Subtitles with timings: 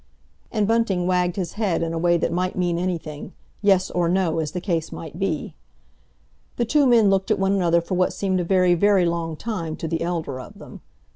[0.51, 4.51] And Bunting wagged his head in a way that might mean anything—yes or no, as
[4.53, 5.53] the case might be.
[6.55, 9.75] The two men looked at one another for what seemed a very, very long time
[9.75, 10.81] to the elder of them.